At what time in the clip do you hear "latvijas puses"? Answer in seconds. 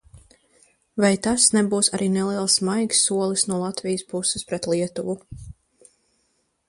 3.65-4.49